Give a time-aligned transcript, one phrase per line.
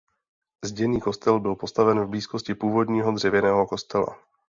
[0.65, 4.17] Zděný kostel byl postaven v blízkosti původního dřevěného kostela.